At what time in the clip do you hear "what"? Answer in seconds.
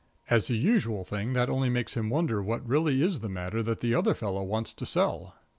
2.41-2.67